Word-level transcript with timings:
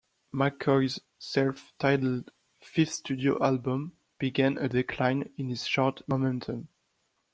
McCoy's 0.33 0.99
self-titled 1.19 2.31
fifth 2.59 2.91
studio 2.93 3.37
album 3.39 3.95
began 4.17 4.57
a 4.57 4.67
decline 4.67 5.31
in 5.37 5.49
his 5.49 5.67
chart 5.67 6.01
momentum. 6.07 6.69